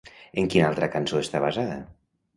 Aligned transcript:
En 0.43 0.47
quina 0.53 0.65
altra 0.71 0.89
cançó 0.95 1.21
està 1.25 1.45
basada? 1.47 1.77